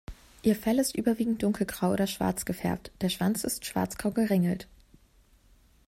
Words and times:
Ihr 0.41 0.55
Fell 0.55 0.79
ist 0.79 0.95
überwiegend 0.97 1.43
dunkelgrau 1.43 1.91
oder 1.91 2.07
schwarz 2.07 2.45
gefärbt, 2.45 2.91
der 3.01 3.09
Schwanz 3.09 3.43
ist 3.43 3.67
schwarz-grau 3.67 4.09
geringelt. 4.09 4.67